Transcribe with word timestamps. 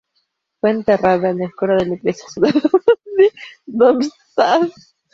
Fue 0.59 0.71
enterrada 0.71 1.29
en 1.29 1.43
el 1.43 1.53
coro 1.53 1.77
de 1.77 1.85
la 1.85 1.93
iglesia 1.93 2.27
ciudadana 2.27 2.71
de 3.17 3.31
Darmstadt. 3.67 4.71